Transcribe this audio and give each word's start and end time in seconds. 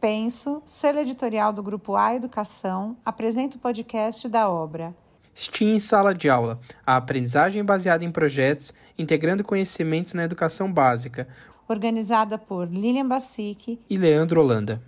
Penso, 0.00 0.62
selo 0.64 0.98
editorial 0.98 1.52
do 1.52 1.62
Grupo 1.62 1.94
A 1.94 2.14
Educação, 2.14 2.96
apresenta 3.04 3.56
o 3.56 3.60
podcast 3.60 4.26
da 4.30 4.48
obra 4.48 4.94
STEAM 5.34 5.76
em 5.76 5.78
Sala 5.78 6.14
de 6.14 6.28
Aula, 6.28 6.58
a 6.86 6.96
aprendizagem 6.96 7.62
baseada 7.62 8.02
em 8.02 8.10
projetos, 8.10 8.72
integrando 8.98 9.44
conhecimentos 9.44 10.14
na 10.14 10.24
educação 10.24 10.72
básica. 10.72 11.28
Organizada 11.68 12.38
por 12.38 12.66
Lilian 12.66 13.06
Bassic 13.06 13.78
e 13.88 13.98
Leandro 13.98 14.40
Holanda. 14.40 14.82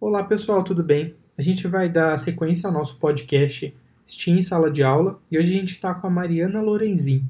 Olá 0.00 0.24
pessoal, 0.24 0.64
tudo 0.64 0.82
bem? 0.82 1.14
A 1.36 1.42
gente 1.42 1.68
vai 1.68 1.90
dar 1.90 2.18
sequência 2.18 2.66
ao 2.66 2.72
nosso 2.72 2.98
podcast 2.98 3.76
STEAM 4.06 4.38
em 4.38 4.42
Sala 4.42 4.70
de 4.70 4.82
Aula 4.82 5.20
e 5.30 5.38
hoje 5.38 5.54
a 5.54 5.58
gente 5.58 5.72
está 5.72 5.94
com 5.94 6.06
a 6.06 6.10
Mariana 6.10 6.62
Lorenzin. 6.62 7.28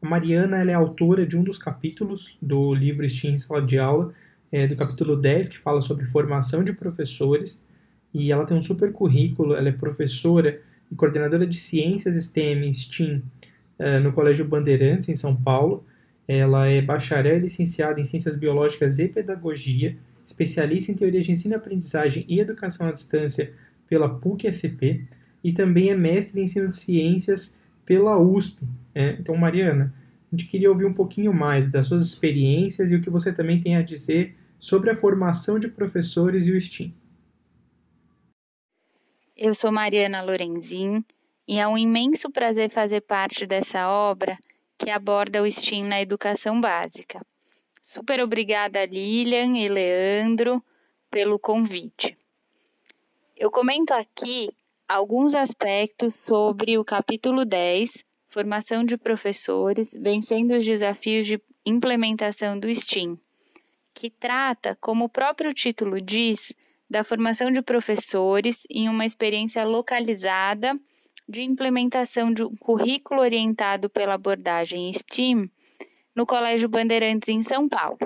A 0.00 0.08
Mariana 0.08 0.58
é 0.58 0.74
autora 0.74 1.26
de 1.26 1.36
um 1.36 1.42
dos 1.42 1.58
capítulos 1.58 2.36
do 2.40 2.72
livro 2.72 3.08
STEAM 3.08 3.32
em 3.32 3.38
Sala 3.38 3.60
de 3.60 3.78
Aula, 3.78 4.14
é, 4.50 4.66
do 4.66 4.76
capítulo 4.76 5.16
10, 5.16 5.48
que 5.48 5.58
fala 5.58 5.80
sobre 5.82 6.06
formação 6.06 6.62
de 6.62 6.72
professores, 6.72 7.60
e 8.14 8.30
ela 8.30 8.44
tem 8.46 8.56
um 8.56 8.62
super 8.62 8.92
currículo, 8.92 9.54
ela 9.54 9.68
é 9.68 9.72
professora 9.72 10.60
e 10.90 10.94
coordenadora 10.94 11.46
de 11.46 11.58
Ciências 11.58 12.16
STEM 12.24 12.72
STEAM 12.72 13.22
uh, 13.78 14.00
no 14.02 14.12
Colégio 14.12 14.46
Bandeirantes, 14.46 15.08
em 15.08 15.16
São 15.16 15.36
Paulo. 15.36 15.84
Ela 16.26 16.66
é 16.66 16.80
bacharel 16.80 17.36
e 17.36 17.40
licenciada 17.40 18.00
em 18.00 18.04
Ciências 18.04 18.36
Biológicas 18.36 18.98
e 18.98 19.08
Pedagogia, 19.08 19.96
especialista 20.24 20.92
em 20.92 20.94
Teoria 20.94 21.20
de 21.20 21.32
Ensino, 21.32 21.56
Aprendizagem 21.56 22.24
e 22.28 22.40
Educação 22.40 22.86
à 22.86 22.92
Distância 22.92 23.52
pela 23.88 24.08
PUC-SP 24.08 25.04
e 25.42 25.52
também 25.52 25.90
é 25.90 25.96
mestre 25.96 26.40
em 26.40 26.44
Ensino 26.44 26.68
de 26.68 26.76
Ciências 26.76 27.56
pela 27.84 28.18
USP. 28.18 28.62
Né? 28.94 29.16
Então, 29.18 29.36
Mariana, 29.36 29.94
a 30.30 30.36
gente 30.36 30.46
queria 30.46 30.70
ouvir 30.70 30.84
um 30.84 30.92
pouquinho 30.92 31.32
mais 31.32 31.72
das 31.72 31.86
suas 31.86 32.04
experiências 32.04 32.90
e 32.90 32.94
o 32.94 33.00
que 33.00 33.08
você 33.08 33.34
também 33.34 33.60
tem 33.60 33.76
a 33.76 33.82
dizer 33.82 34.36
sobre 34.58 34.90
a 34.90 34.96
formação 34.96 35.58
de 35.58 35.68
professores 35.68 36.46
e 36.46 36.52
o 36.52 36.60
STEAM. 36.60 36.92
Eu 39.34 39.54
sou 39.54 39.72
Mariana 39.72 40.20
Lorenzin 40.20 41.02
e 41.46 41.58
é 41.58 41.66
um 41.66 41.78
imenso 41.78 42.30
prazer 42.30 42.70
fazer 42.70 43.00
parte 43.00 43.46
dessa 43.46 43.88
obra 43.88 44.36
que 44.76 44.90
aborda 44.90 45.42
o 45.42 45.50
STEAM 45.50 45.84
na 45.84 46.00
educação 46.00 46.60
básica. 46.60 47.24
Super 47.80 48.20
obrigada, 48.20 48.84
Lilian 48.84 49.56
e 49.56 49.66
Leandro, 49.66 50.62
pelo 51.10 51.38
convite. 51.38 52.18
Eu 53.34 53.50
comento 53.50 53.94
aqui 53.94 54.50
alguns 54.86 55.34
aspectos 55.34 56.16
sobre 56.16 56.76
o 56.76 56.84
capítulo 56.84 57.44
10, 57.44 57.90
Formação 58.38 58.84
de 58.84 58.96
Professores, 58.96 59.90
Vencendo 59.92 60.54
os 60.54 60.64
Desafios 60.64 61.26
de 61.26 61.42
Implementação 61.66 62.56
do 62.56 62.72
STEAM, 62.72 63.16
que 63.92 64.08
trata, 64.08 64.78
como 64.80 65.06
o 65.06 65.08
próprio 65.08 65.52
título 65.52 66.00
diz, 66.00 66.52
da 66.88 67.02
formação 67.02 67.50
de 67.50 67.60
professores 67.60 68.64
em 68.70 68.88
uma 68.88 69.04
experiência 69.04 69.64
localizada 69.64 70.72
de 71.28 71.42
implementação 71.42 72.32
de 72.32 72.44
um 72.44 72.54
currículo 72.54 73.22
orientado 73.22 73.90
pela 73.90 74.14
abordagem 74.14 74.92
STEAM 74.92 75.50
no 76.14 76.24
Colégio 76.24 76.68
Bandeirantes 76.68 77.28
em 77.28 77.42
São 77.42 77.68
Paulo. 77.68 77.98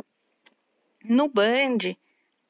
No 1.05 1.28
BAND, 1.28 1.94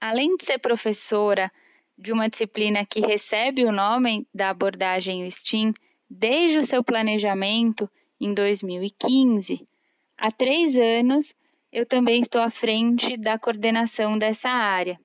além 0.00 0.36
de 0.36 0.44
ser 0.44 0.58
professora 0.60 1.50
de 1.98 2.12
uma 2.12 2.28
disciplina 2.28 2.86
que 2.86 3.00
recebe 3.00 3.64
o 3.64 3.72
nome 3.72 4.24
da 4.32 4.50
abordagem 4.50 5.28
STEAM 5.28 5.74
desde 6.12 6.58
o 6.58 6.66
seu 6.66 6.82
planejamento 6.84 7.88
em 8.20 8.34
2015, 8.34 9.66
há 10.16 10.30
três 10.30 10.76
anos 10.76 11.34
eu 11.72 11.86
também 11.86 12.20
estou 12.20 12.40
à 12.40 12.50
frente 12.50 13.16
da 13.16 13.38
coordenação 13.38 14.18
dessa 14.18 14.48
área 14.48 14.98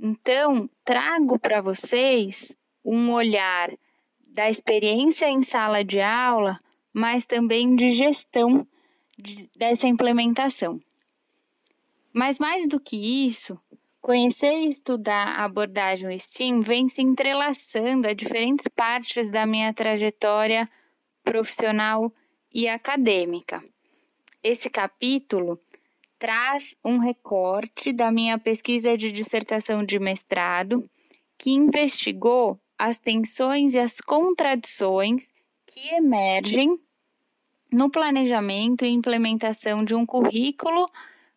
então, 0.00 0.70
trago 0.84 1.40
para 1.40 1.60
vocês 1.60 2.54
um 2.84 3.10
olhar 3.10 3.68
da 4.28 4.48
experiência 4.48 5.28
em 5.28 5.42
sala 5.42 5.82
de 5.82 6.00
aula, 6.00 6.56
mas 6.92 7.26
também 7.26 7.74
de 7.74 7.92
gestão 7.92 8.64
de, 9.18 9.50
dessa 9.56 9.88
implementação. 9.88 10.80
Mas 12.12 12.38
mais 12.38 12.68
do 12.68 12.78
que 12.78 13.26
isso, 13.26 13.60
conhecer 14.00 14.52
e 14.52 14.70
estudar 14.70 15.28
a 15.28 15.44
abordagem 15.44 16.16
STEAM 16.18 16.60
vem 16.60 16.88
se 16.88 17.02
entrelaçando 17.02 18.08
a 18.08 18.12
diferentes 18.12 18.66
partes 18.68 19.30
da 19.30 19.46
minha 19.46 19.72
trajetória 19.74 20.68
profissional 21.22 22.12
e 22.52 22.68
acadêmica. 22.68 23.62
Esse 24.42 24.70
capítulo 24.70 25.60
traz 26.18 26.74
um 26.84 26.98
recorte 26.98 27.92
da 27.92 28.10
minha 28.10 28.38
pesquisa 28.38 28.96
de 28.96 29.12
dissertação 29.12 29.84
de 29.84 29.98
mestrado, 29.98 30.88
que 31.36 31.50
investigou 31.50 32.58
as 32.78 32.98
tensões 32.98 33.74
e 33.74 33.78
as 33.78 34.00
contradições 34.00 35.26
que 35.66 35.94
emergem 35.94 36.78
no 37.72 37.90
planejamento 37.90 38.84
e 38.84 38.88
implementação 38.88 39.84
de 39.84 39.94
um 39.94 40.06
currículo 40.06 40.88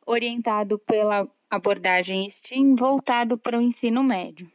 orientado 0.05 0.79
pela 0.79 1.27
abordagem 1.51 2.29
STEAM 2.29 2.75
voltado 2.75 3.37
para 3.37 3.59
o 3.59 3.61
ensino 3.61 4.01
médio. 4.01 4.49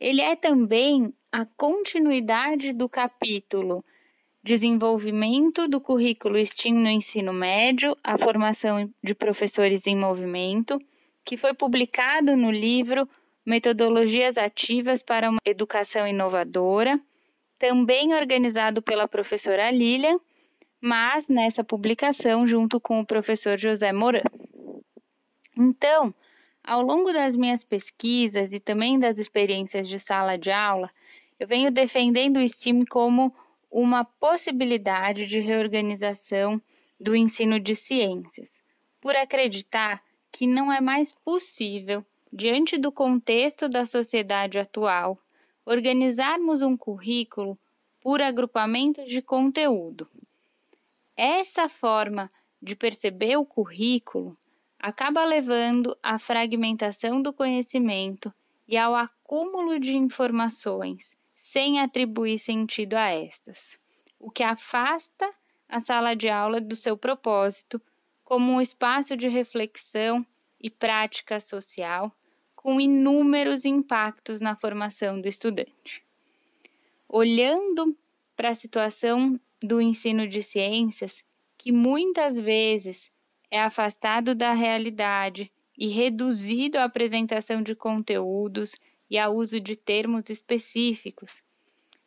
Ele 0.00 0.20
é 0.20 0.34
também 0.34 1.14
a 1.30 1.46
continuidade 1.46 2.72
do 2.72 2.88
capítulo 2.88 3.84
desenvolvimento 4.42 5.68
do 5.68 5.80
currículo 5.80 6.44
STEAM 6.44 6.74
no 6.74 6.88
ensino 6.88 7.32
médio, 7.32 7.96
a 8.02 8.18
formação 8.18 8.92
de 9.02 9.14
professores 9.14 9.86
em 9.86 9.96
movimento, 9.96 10.78
que 11.24 11.36
foi 11.36 11.54
publicado 11.54 12.36
no 12.36 12.50
livro 12.50 13.08
Metodologias 13.46 14.36
Ativas 14.36 15.00
para 15.00 15.30
uma 15.30 15.38
Educação 15.44 16.08
Inovadora, 16.08 17.00
também 17.56 18.12
organizado 18.14 18.82
pela 18.82 19.06
professora 19.06 19.70
Lilian, 19.70 20.18
mas 20.80 21.28
nessa 21.28 21.62
publicação 21.62 22.46
junto 22.46 22.80
com 22.80 23.00
o 23.00 23.06
professor 23.06 23.56
José 23.56 23.92
Moran. 23.92 24.22
Então, 25.56 26.12
ao 26.62 26.82
longo 26.82 27.12
das 27.12 27.36
minhas 27.36 27.62
pesquisas 27.62 28.52
e 28.52 28.58
também 28.58 28.98
das 28.98 29.18
experiências 29.18 29.88
de 29.88 30.00
sala 30.00 30.36
de 30.36 30.50
aula, 30.50 30.90
eu 31.38 31.46
venho 31.46 31.70
defendendo 31.70 32.38
o 32.38 32.48
STEAM 32.48 32.84
como 32.84 33.34
uma 33.70 34.04
possibilidade 34.04 35.26
de 35.26 35.38
reorganização 35.38 36.60
do 36.98 37.14
ensino 37.14 37.60
de 37.60 37.74
ciências, 37.74 38.50
por 39.00 39.14
acreditar 39.16 40.02
que 40.32 40.46
não 40.46 40.72
é 40.72 40.80
mais 40.80 41.12
possível, 41.12 42.04
diante 42.32 42.78
do 42.78 42.90
contexto 42.90 43.68
da 43.68 43.84
sociedade 43.84 44.58
atual, 44.58 45.18
organizarmos 45.66 46.62
um 46.62 46.76
currículo 46.76 47.58
por 48.00 48.20
agrupamento 48.20 49.04
de 49.04 49.22
conteúdo. 49.22 50.08
Essa 51.16 51.68
forma 51.68 52.28
de 52.60 52.74
perceber 52.74 53.36
o 53.36 53.44
currículo 53.44 54.36
acaba 54.84 55.24
levando 55.24 55.96
à 56.02 56.18
fragmentação 56.18 57.22
do 57.22 57.32
conhecimento 57.32 58.30
e 58.68 58.76
ao 58.76 58.94
acúmulo 58.94 59.80
de 59.80 59.96
informações 59.96 61.16
sem 61.34 61.80
atribuir 61.80 62.38
sentido 62.38 62.92
a 62.92 63.08
estas, 63.08 63.78
o 64.18 64.30
que 64.30 64.42
afasta 64.42 65.30
a 65.66 65.80
sala 65.80 66.14
de 66.14 66.28
aula 66.28 66.60
do 66.60 66.76
seu 66.76 66.98
propósito 66.98 67.80
como 68.22 68.52
um 68.52 68.60
espaço 68.60 69.16
de 69.16 69.26
reflexão 69.26 70.22
e 70.60 70.68
prática 70.68 71.40
social 71.40 72.12
com 72.54 72.78
inúmeros 72.78 73.64
impactos 73.64 74.38
na 74.38 74.54
formação 74.54 75.18
do 75.18 75.26
estudante. 75.26 76.04
Olhando 77.08 77.96
para 78.36 78.50
a 78.50 78.54
situação 78.54 79.40
do 79.62 79.80
ensino 79.80 80.28
de 80.28 80.42
ciências, 80.42 81.24
que 81.56 81.72
muitas 81.72 82.38
vezes 82.38 83.10
é 83.54 83.60
afastado 83.60 84.34
da 84.34 84.52
realidade 84.52 85.48
e 85.78 85.86
reduzido 85.86 86.76
à 86.76 86.82
apresentação 86.82 87.62
de 87.62 87.72
conteúdos 87.72 88.74
e 89.08 89.16
ao 89.16 89.32
uso 89.32 89.60
de 89.60 89.76
termos 89.76 90.28
específicos. 90.28 91.40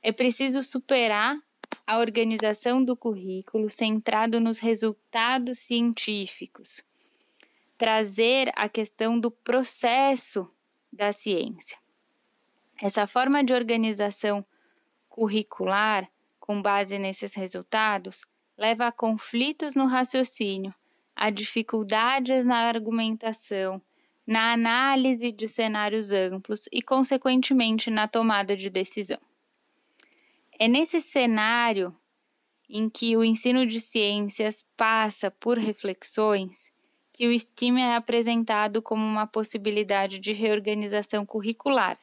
É 0.02 0.12
preciso 0.12 0.62
superar 0.62 1.42
a 1.86 2.00
organização 2.00 2.84
do 2.84 2.98
currículo 2.98 3.70
centrado 3.70 4.42
nos 4.42 4.60
resultados 4.60 5.60
científicos, 5.60 6.84
trazer 7.78 8.52
a 8.54 8.68
questão 8.68 9.18
do 9.18 9.32
processo 9.32 10.52
da 10.92 11.14
ciência. 11.14 11.78
Essa 12.82 13.08
forma 13.08 13.42
de 13.42 13.54
organização 13.54 14.46
curricular, 15.08 16.12
com 16.42 16.62
base 16.62 17.00
nesses 17.00 17.34
resultados, 17.34 18.26
leva 18.58 18.88
a 18.88 18.92
conflitos 18.92 19.76
no 19.76 19.86
raciocínio, 19.86 20.74
a 21.18 21.32
dificuldades 21.32 22.46
na 22.46 22.58
argumentação 22.58 23.82
na 24.28 24.52
análise 24.52 25.32
de 25.32 25.48
cenários 25.48 26.12
amplos 26.12 26.68
e, 26.70 26.82
consequentemente, 26.82 27.90
na 27.90 28.10
tomada 28.10 28.58
de 28.58 28.70
decisão. 28.70 29.20
É 30.60 30.68
nesse 30.68 31.00
cenário 31.00 31.96
em 32.70 32.90
que 32.90 33.16
o 33.16 33.24
ensino 33.24 33.66
de 33.66 33.80
ciências 33.80 34.66
passa 34.76 35.32
por 35.32 35.58
reflexões 35.58 36.70
que 37.14 37.28
o 37.28 37.40
STEAM 37.40 37.80
é 37.80 37.96
apresentado 37.96 38.82
como 38.82 39.04
uma 39.04 39.26
possibilidade 39.26 40.20
de 40.20 40.34
reorganização 40.34 41.26
curricular, 41.26 41.98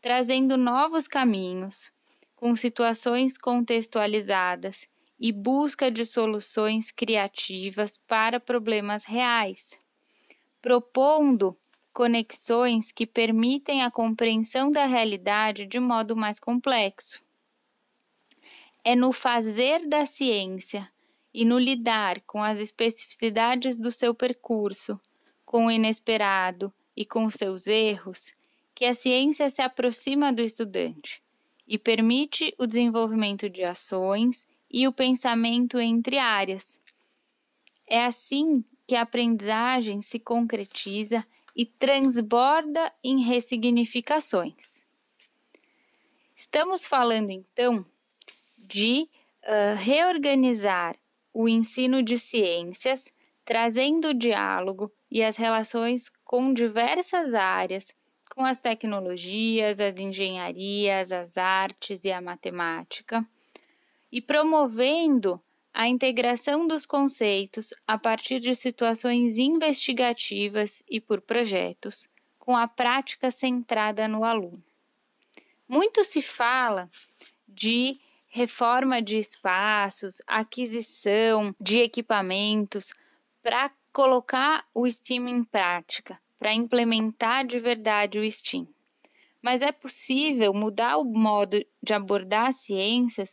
trazendo 0.00 0.56
novos 0.56 1.08
caminhos, 1.08 1.92
com 2.36 2.54
situações 2.56 3.36
contextualizadas 3.36 4.86
e 5.20 5.32
busca 5.32 5.90
de 5.90 6.06
soluções 6.06 6.90
criativas 6.90 7.98
para 8.08 8.40
problemas 8.40 9.04
reais, 9.04 9.78
propondo 10.62 11.54
conexões 11.92 12.90
que 12.90 13.06
permitem 13.06 13.82
a 13.82 13.90
compreensão 13.90 14.70
da 14.70 14.86
realidade 14.86 15.66
de 15.66 15.78
modo 15.78 16.16
mais 16.16 16.40
complexo. 16.40 17.22
É 18.82 18.96
no 18.96 19.12
fazer 19.12 19.86
da 19.86 20.06
ciência 20.06 20.90
e 21.34 21.44
no 21.44 21.58
lidar 21.58 22.22
com 22.22 22.42
as 22.42 22.58
especificidades 22.58 23.76
do 23.76 23.92
seu 23.92 24.14
percurso, 24.14 24.98
com 25.44 25.66
o 25.66 25.70
inesperado 25.70 26.72
e 26.96 27.04
com 27.04 27.28
seus 27.28 27.66
erros, 27.66 28.32
que 28.74 28.86
a 28.86 28.94
ciência 28.94 29.50
se 29.50 29.60
aproxima 29.60 30.32
do 30.32 30.40
estudante 30.40 31.22
e 31.68 31.76
permite 31.76 32.54
o 32.58 32.66
desenvolvimento 32.66 33.50
de 33.50 33.62
ações 33.62 34.48
e 34.70 34.86
o 34.86 34.92
pensamento 34.92 35.78
entre 35.78 36.18
áreas. 36.18 36.80
É 37.86 38.04
assim 38.04 38.64
que 38.86 38.94
a 38.94 39.02
aprendizagem 39.02 40.00
se 40.00 40.18
concretiza 40.18 41.26
e 41.56 41.66
transborda 41.66 42.92
em 43.02 43.22
ressignificações. 43.22 44.84
Estamos 46.36 46.86
falando 46.86 47.30
então 47.30 47.84
de 48.58 49.08
uh, 49.42 49.76
reorganizar 49.76 50.96
o 51.34 51.48
ensino 51.48 52.02
de 52.02 52.18
ciências, 52.18 53.12
trazendo 53.44 54.08
o 54.08 54.14
diálogo 54.14 54.90
e 55.10 55.22
as 55.22 55.36
relações 55.36 56.08
com 56.24 56.54
diversas 56.54 57.34
áreas, 57.34 57.86
com 58.34 58.44
as 58.44 58.60
tecnologias, 58.60 59.80
as 59.80 59.96
engenharias, 59.98 61.10
as 61.10 61.36
artes 61.36 62.04
e 62.04 62.12
a 62.12 62.20
matemática, 62.20 63.26
e 64.10 64.20
promovendo 64.20 65.40
a 65.72 65.88
integração 65.88 66.66
dos 66.66 66.84
conceitos 66.84 67.72
a 67.86 67.96
partir 67.96 68.40
de 68.40 68.54
situações 68.54 69.38
investigativas 69.38 70.82
e 70.88 71.00
por 71.00 71.20
projetos, 71.20 72.08
com 72.38 72.56
a 72.56 72.66
prática 72.66 73.30
centrada 73.30 74.08
no 74.08 74.24
aluno. 74.24 74.62
Muito 75.68 76.02
se 76.02 76.20
fala 76.20 76.90
de 77.46 78.00
reforma 78.28 79.00
de 79.00 79.18
espaços, 79.18 80.20
aquisição 80.26 81.54
de 81.60 81.78
equipamentos 81.78 82.92
para 83.42 83.70
colocar 83.92 84.66
o 84.74 84.86
STEAM 84.88 85.28
em 85.28 85.44
prática, 85.44 86.18
para 86.38 86.54
implementar 86.54 87.46
de 87.46 87.58
verdade 87.58 88.18
o 88.18 88.30
STEAM. 88.30 88.66
Mas 89.42 89.62
é 89.62 89.72
possível 89.72 90.52
mudar 90.52 90.98
o 90.98 91.04
modo 91.04 91.64
de 91.82 91.94
abordar 91.94 92.48
as 92.48 92.56
ciências 92.56 93.30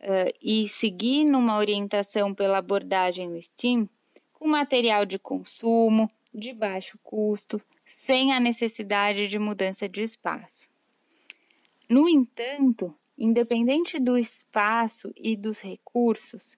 uh, 0.00 0.32
e 0.40 0.68
seguir 0.68 1.24
numa 1.24 1.56
orientação 1.58 2.34
pela 2.34 2.58
abordagem 2.58 3.30
do 3.30 3.40
STEAM 3.40 3.88
com 4.32 4.46
material 4.48 5.06
de 5.06 5.18
consumo, 5.18 6.10
de 6.32 6.52
baixo 6.52 6.98
custo, 7.02 7.60
sem 7.84 8.32
a 8.32 8.40
necessidade 8.40 9.28
de 9.28 9.38
mudança 9.38 9.88
de 9.88 10.02
espaço. 10.02 10.68
No 11.88 12.08
entanto, 12.08 12.94
independente 13.16 13.98
do 13.98 14.18
espaço 14.18 15.12
e 15.16 15.36
dos 15.36 15.60
recursos, 15.60 16.56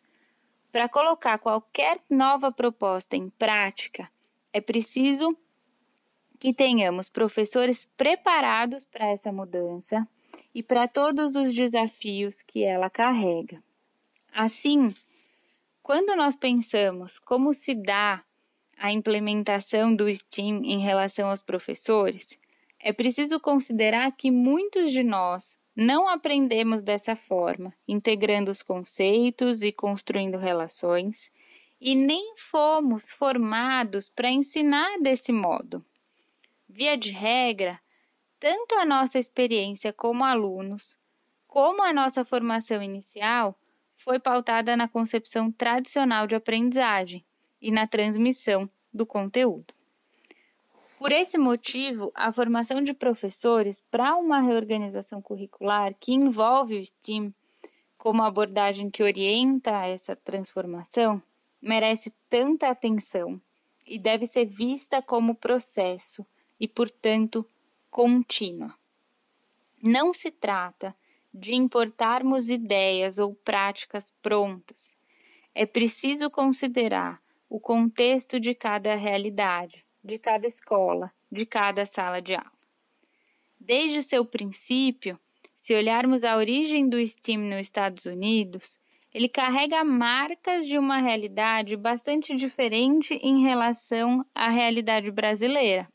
para 0.72 0.88
colocar 0.88 1.38
qualquer 1.38 1.98
nova 2.10 2.50
proposta 2.50 3.16
em 3.16 3.28
prática, 3.28 4.10
é 4.52 4.60
preciso 4.60 5.36
que 6.38 6.52
tenhamos 6.54 7.08
professores 7.08 7.84
preparados 7.96 8.84
para 8.84 9.06
essa 9.08 9.32
mudança 9.32 10.06
e 10.58 10.62
para 10.64 10.88
todos 10.88 11.36
os 11.36 11.54
desafios 11.54 12.42
que 12.42 12.64
ela 12.64 12.90
carrega. 12.90 13.62
Assim, 14.34 14.92
quando 15.80 16.16
nós 16.16 16.34
pensamos 16.34 17.20
como 17.20 17.54
se 17.54 17.76
dá 17.76 18.24
a 18.76 18.92
implementação 18.92 19.94
do 19.94 20.12
STEAM 20.12 20.64
em 20.64 20.80
relação 20.80 21.30
aos 21.30 21.40
professores, 21.40 22.36
é 22.80 22.92
preciso 22.92 23.38
considerar 23.38 24.10
que 24.16 24.32
muitos 24.32 24.90
de 24.90 25.04
nós 25.04 25.56
não 25.76 26.08
aprendemos 26.08 26.82
dessa 26.82 27.14
forma, 27.14 27.72
integrando 27.86 28.50
os 28.50 28.60
conceitos 28.60 29.62
e 29.62 29.70
construindo 29.70 30.38
relações, 30.38 31.30
e 31.80 31.94
nem 31.94 32.34
fomos 32.36 33.12
formados 33.12 34.10
para 34.10 34.28
ensinar 34.28 34.98
desse 34.98 35.30
modo. 35.30 35.80
Via 36.68 36.98
de 36.98 37.12
regra, 37.12 37.80
tanto 38.40 38.74
a 38.76 38.84
nossa 38.84 39.18
experiência 39.18 39.92
como 39.92 40.24
alunos, 40.24 40.96
como 41.46 41.82
a 41.82 41.92
nossa 41.92 42.24
formação 42.24 42.82
inicial, 42.82 43.58
foi 43.96 44.20
pautada 44.20 44.76
na 44.76 44.86
concepção 44.86 45.50
tradicional 45.50 46.26
de 46.26 46.36
aprendizagem 46.36 47.24
e 47.60 47.70
na 47.70 47.86
transmissão 47.86 48.68
do 48.92 49.04
conteúdo. 49.04 49.74
Por 50.98 51.12
esse 51.12 51.38
motivo, 51.38 52.10
a 52.14 52.32
formação 52.32 52.82
de 52.82 52.92
professores 52.92 53.80
para 53.90 54.16
uma 54.16 54.40
reorganização 54.40 55.22
curricular 55.22 55.94
que 55.94 56.12
envolve 56.12 56.78
o 56.78 56.84
STEAM 56.84 57.32
como 57.96 58.22
abordagem 58.22 58.90
que 58.90 59.02
orienta 59.02 59.70
essa 59.86 60.14
transformação 60.14 61.20
merece 61.60 62.12
tanta 62.28 62.68
atenção 62.68 63.40
e 63.86 63.98
deve 63.98 64.26
ser 64.26 64.46
vista 64.46 65.02
como 65.02 65.34
processo 65.34 66.24
e, 66.60 66.68
portanto, 66.68 67.44
contínua. 67.90 68.74
Não 69.82 70.12
se 70.12 70.30
trata 70.30 70.94
de 71.32 71.54
importarmos 71.54 72.50
ideias 72.50 73.18
ou 73.18 73.34
práticas 73.34 74.10
prontas. 74.22 74.96
É 75.54 75.66
preciso 75.66 76.30
considerar 76.30 77.20
o 77.48 77.60
contexto 77.60 78.38
de 78.38 78.54
cada 78.54 78.94
realidade, 78.94 79.84
de 80.02 80.18
cada 80.18 80.46
escola, 80.46 81.12
de 81.30 81.46
cada 81.46 81.86
sala 81.86 82.20
de 82.20 82.34
aula. 82.34 82.52
Desde 83.58 84.02
seu 84.02 84.24
princípio, 84.24 85.18
se 85.56 85.74
olharmos 85.74 86.24
a 86.24 86.36
origem 86.36 86.88
do 86.88 86.98
STEAM 86.98 87.50
nos 87.50 87.60
Estados 87.60 88.06
Unidos, 88.06 88.78
ele 89.12 89.28
carrega 89.28 89.84
marcas 89.84 90.66
de 90.66 90.78
uma 90.78 90.98
realidade 90.98 91.76
bastante 91.76 92.34
diferente 92.34 93.14
em 93.14 93.42
relação 93.42 94.24
à 94.34 94.48
realidade 94.48 95.10
brasileira. 95.10 95.88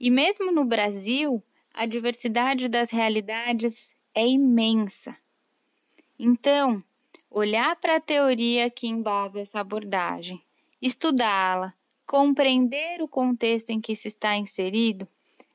E 0.00 0.10
mesmo 0.10 0.50
no 0.50 0.64
Brasil, 0.64 1.42
a 1.74 1.84
diversidade 1.84 2.68
das 2.68 2.90
realidades 2.90 3.94
é 4.14 4.26
imensa. 4.26 5.14
Então, 6.18 6.82
olhar 7.30 7.76
para 7.76 7.96
a 7.96 8.00
teoria 8.00 8.70
que 8.70 8.86
embasa 8.86 9.40
essa 9.40 9.60
abordagem, 9.60 10.42
estudá-la, 10.80 11.74
compreender 12.06 13.02
o 13.02 13.08
contexto 13.08 13.70
em 13.70 13.80
que 13.80 13.94
se 13.94 14.08
está 14.08 14.36
inserido, 14.36 15.06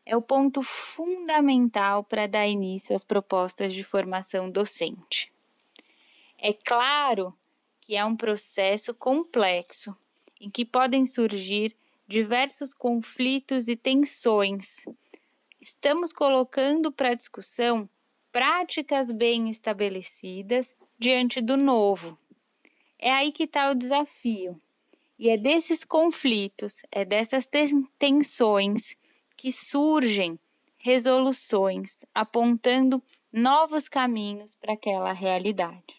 é 0.05 0.15
o 0.15 0.21
ponto 0.21 0.61
fundamental 0.61 2.03
para 2.03 2.27
dar 2.27 2.47
início 2.47 2.95
às 2.95 3.03
propostas 3.03 3.73
de 3.73 3.83
formação 3.83 4.51
docente. 4.51 5.31
É 6.37 6.53
claro 6.53 7.33
que 7.81 7.95
é 7.95 8.05
um 8.05 8.15
processo 8.15 8.93
complexo 8.93 9.97
em 10.39 10.51
que 10.51 10.63
podem 10.63 11.07
surgir 11.07 11.75
diversos 12.07 12.73
conflitos 12.73 13.67
e 13.67 13.75
tensões. 13.75 14.85
Estamos 15.59 16.13
colocando 16.13 16.91
para 16.91 17.15
discussão 17.15 17.89
práticas 18.31 19.11
bem 19.11 19.49
estabelecidas 19.49 20.75
diante 20.99 21.41
do 21.41 21.57
novo. 21.57 22.17
É 22.99 23.11
aí 23.11 23.31
que 23.31 23.43
está 23.43 23.71
o 23.71 23.75
desafio. 23.75 24.59
E 25.17 25.29
é 25.29 25.37
desses 25.37 25.83
conflitos, 25.83 26.81
é 26.91 27.05
dessas 27.05 27.49
tensões 27.97 28.95
que 29.37 29.51
surgem 29.51 30.37
resoluções 30.77 32.05
apontando 32.13 33.01
novos 33.31 33.89
caminhos 33.89 34.53
para 34.55 34.73
aquela 34.73 35.13
realidade. 35.13 35.95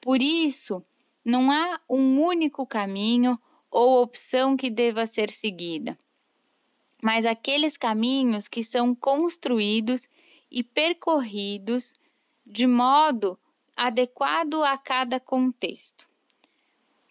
Por 0.00 0.22
isso, 0.22 0.84
não 1.24 1.50
há 1.50 1.80
um 1.88 2.20
único 2.20 2.66
caminho 2.66 3.38
ou 3.70 4.02
opção 4.02 4.56
que 4.56 4.68
deva 4.68 5.06
ser 5.06 5.30
seguida, 5.30 5.96
mas 7.02 7.24
aqueles 7.24 7.76
caminhos 7.76 8.48
que 8.48 8.64
são 8.64 8.94
construídos 8.94 10.08
e 10.50 10.62
percorridos 10.62 11.94
de 12.44 12.66
modo 12.66 13.38
adequado 13.76 14.64
a 14.64 14.76
cada 14.76 15.20
contexto. 15.20 16.08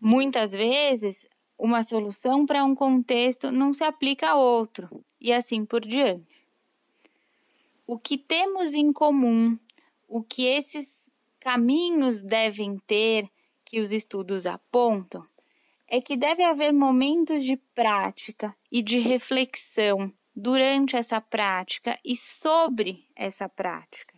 Muitas 0.01 0.51
vezes, 0.51 1.27
uma 1.57 1.83
solução 1.83 2.45
para 2.45 2.63
um 2.63 2.75
contexto 2.75 3.51
não 3.51 3.73
se 3.73 3.83
aplica 3.83 4.29
a 4.29 4.35
outro, 4.35 5.03
e 5.19 5.33
assim 5.33 5.65
por 5.65 5.81
diante. 5.81 6.45
O 7.87 7.97
que 7.97 8.17
temos 8.17 8.73
em 8.73 8.93
comum, 8.93 9.57
o 10.07 10.21
que 10.21 10.45
esses 10.45 11.09
caminhos 11.39 12.21
devem 12.21 12.77
ter, 12.79 13.29
que 13.65 13.79
os 13.79 13.91
estudos 13.91 14.45
apontam, 14.45 15.25
é 15.89 15.99
que 15.99 16.15
deve 16.15 16.43
haver 16.43 16.71
momentos 16.71 17.43
de 17.43 17.57
prática 17.73 18.55
e 18.71 18.83
de 18.83 18.99
reflexão 18.99 20.13
durante 20.35 20.95
essa 20.95 21.19
prática 21.19 21.99
e 22.05 22.15
sobre 22.15 23.07
essa 23.15 23.49
prática, 23.49 24.13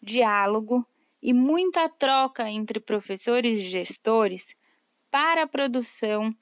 diálogo 0.00 0.86
e 1.20 1.34
muita 1.34 1.88
troca 1.88 2.48
entre 2.48 2.78
professores 2.78 3.58
e 3.58 3.68
gestores 3.68 4.54
para 5.10 5.42
a 5.42 5.48
produção 5.48 6.32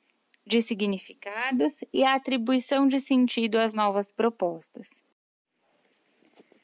de 0.46 0.60
significados 0.60 1.82
e 1.92 2.04
a 2.04 2.14
atribuição 2.14 2.86
de 2.86 3.00
sentido 3.00 3.56
às 3.56 3.72
novas 3.72 4.12
propostas. 4.12 4.86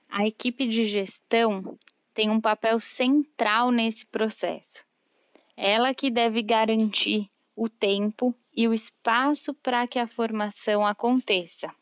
A 0.09 0.27
equipe 0.27 0.67
de 0.67 0.87
gestão 0.87 1.77
tem 2.13 2.31
um 2.31 2.41
papel 2.41 2.79
central 2.79 3.71
nesse 3.71 4.07
processo. 4.07 4.85
Ela 5.57 5.95
que 5.95 6.11
deve 6.11 6.43
garantir 6.43 7.29
o 7.57 7.69
tempo 7.69 8.35
e 8.55 8.67
o 8.67 8.75
espaço 8.75 9.55
para 9.55 9.87
que 9.87 9.99
a 9.99 10.07
formação 10.07 10.87
aconteça. 10.87 11.73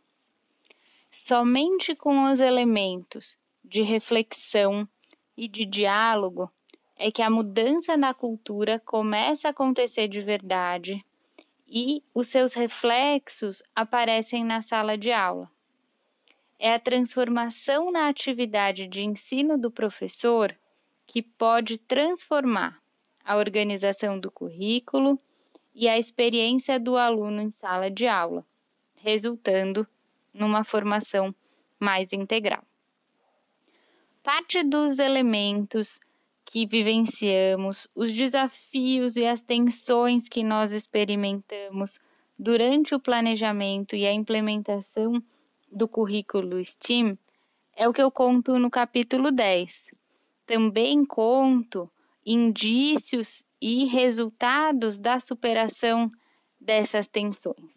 Somente 1.10 1.94
com 1.94 2.30
os 2.30 2.40
elementos 2.40 3.36
de 3.64 3.82
reflexão 3.82 4.88
e 5.36 5.48
de 5.48 5.64
diálogo 5.64 6.50
é 6.96 7.10
que 7.10 7.22
a 7.22 7.30
mudança 7.30 7.96
na 7.96 8.14
cultura 8.14 8.78
começa 8.80 9.48
a 9.48 9.50
acontecer 9.50 10.08
de 10.08 10.20
verdade 10.20 11.04
e 11.66 12.02
os 12.14 12.28
seus 12.28 12.52
reflexos 12.52 13.62
aparecem 13.74 14.44
na 14.44 14.60
sala 14.60 14.96
de 14.96 15.10
aula. 15.10 15.50
É 16.58 16.74
a 16.74 16.78
transformação 16.78 17.90
na 17.90 18.08
atividade 18.08 18.86
de 18.86 19.02
ensino 19.02 19.58
do 19.58 19.70
professor 19.70 20.56
que 21.06 21.22
pode 21.22 21.78
transformar 21.78 22.80
a 23.24 23.36
organização 23.36 24.18
do 24.18 24.30
currículo 24.30 25.18
e 25.74 25.88
a 25.88 25.98
experiência 25.98 26.78
do 26.78 26.96
aluno 26.96 27.40
em 27.40 27.50
sala 27.50 27.90
de 27.90 28.06
aula, 28.06 28.44
resultando 28.96 29.86
numa 30.32 30.64
formação 30.64 31.34
mais 31.78 32.12
integral. 32.12 32.62
Parte 34.22 34.62
dos 34.62 34.98
elementos 34.98 35.98
que 36.44 36.66
vivenciamos, 36.66 37.88
os 37.94 38.12
desafios 38.12 39.16
e 39.16 39.26
as 39.26 39.40
tensões 39.40 40.28
que 40.28 40.44
nós 40.44 40.72
experimentamos 40.72 41.98
durante 42.38 42.94
o 42.94 43.00
planejamento 43.00 43.96
e 43.96 44.06
a 44.06 44.12
implementação 44.12 45.22
do 45.70 45.88
currículo 45.88 46.62
STEAM 46.64 47.16
é 47.74 47.88
o 47.88 47.92
que 47.92 48.02
eu 48.02 48.10
conto 48.10 48.58
no 48.58 48.70
capítulo 48.70 49.32
10. 49.32 49.90
Também 50.46 51.04
conto 51.04 51.90
indícios 52.24 53.46
e 53.64 53.84
resultados 53.84 54.98
da 54.98 55.20
superação 55.20 56.10
dessas 56.60 57.06
tensões. 57.06 57.70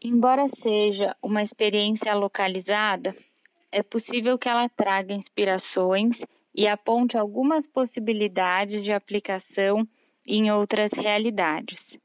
Embora 0.00 0.46
seja 0.48 1.16
uma 1.20 1.42
experiência 1.42 2.14
localizada, 2.14 3.16
é 3.72 3.82
possível 3.82 4.38
que 4.38 4.48
ela 4.48 4.68
traga 4.68 5.12
inspirações 5.12 6.20
e 6.54 6.68
aponte 6.68 7.18
algumas 7.18 7.66
possibilidades 7.66 8.84
de 8.84 8.92
aplicação 8.92 9.84
em 10.24 10.52
outras 10.52 10.92
realidades, 10.92 11.98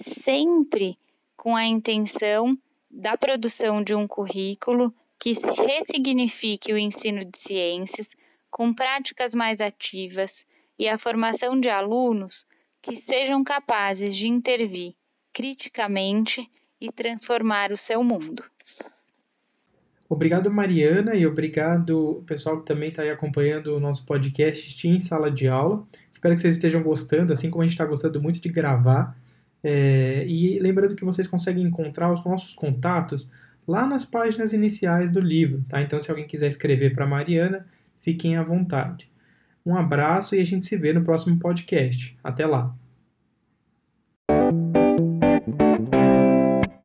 sempre 0.00 0.98
com 1.36 1.54
a 1.54 1.64
intenção 1.64 2.58
da 2.90 3.16
produção 3.16 3.84
de 3.84 3.94
um 3.94 4.08
currículo 4.08 4.92
que 5.16 5.32
ressignifique 5.32 6.72
o 6.72 6.78
ensino 6.78 7.24
de 7.24 7.38
ciências 7.38 8.08
com 8.50 8.74
práticas 8.74 9.32
mais 9.32 9.60
ativas 9.60 10.44
e 10.82 10.88
a 10.88 10.98
formação 10.98 11.60
de 11.60 11.68
alunos 11.68 12.44
que 12.82 12.96
sejam 12.96 13.44
capazes 13.44 14.16
de 14.16 14.26
intervir 14.26 14.94
criticamente 15.32 16.44
e 16.80 16.90
transformar 16.90 17.70
o 17.70 17.76
seu 17.76 18.02
mundo. 18.02 18.42
Obrigado, 20.08 20.50
Mariana, 20.50 21.14
e 21.14 21.24
obrigado 21.24 22.24
pessoal 22.26 22.58
que 22.58 22.66
também 22.66 22.88
está 22.88 23.02
aí 23.02 23.10
acompanhando 23.10 23.76
o 23.76 23.78
nosso 23.78 24.04
podcast 24.04 24.88
em 24.88 24.98
Sala 24.98 25.30
de 25.30 25.46
Aula. 25.46 25.86
Espero 26.10 26.34
que 26.34 26.40
vocês 26.40 26.54
estejam 26.54 26.82
gostando, 26.82 27.32
assim 27.32 27.48
como 27.48 27.62
a 27.62 27.64
gente 27.64 27.74
está 27.74 27.84
gostando 27.84 28.20
muito 28.20 28.40
de 28.40 28.48
gravar. 28.48 29.16
É, 29.62 30.26
e 30.26 30.58
lembrando 30.58 30.96
que 30.96 31.04
vocês 31.04 31.28
conseguem 31.28 31.62
encontrar 31.62 32.12
os 32.12 32.24
nossos 32.24 32.56
contatos 32.56 33.30
lá 33.68 33.86
nas 33.86 34.04
páginas 34.04 34.52
iniciais 34.52 35.12
do 35.12 35.20
livro, 35.20 35.64
tá? 35.68 35.80
Então, 35.80 36.00
se 36.00 36.10
alguém 36.10 36.26
quiser 36.26 36.48
escrever 36.48 36.92
para 36.92 37.06
Mariana, 37.06 37.64
fiquem 38.00 38.36
à 38.36 38.42
vontade. 38.42 39.11
Um 39.64 39.76
abraço 39.76 40.34
e 40.34 40.40
a 40.40 40.44
gente 40.44 40.64
se 40.64 40.76
vê 40.76 40.92
no 40.92 41.04
próximo 41.04 41.38
podcast. 41.38 42.16
Até 42.22 42.46
lá! 42.46 42.74